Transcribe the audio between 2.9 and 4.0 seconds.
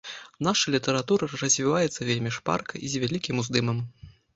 з вялікім уздымам.